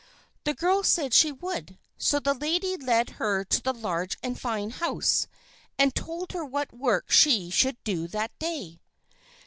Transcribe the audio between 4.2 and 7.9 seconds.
and fine house and told her what work she should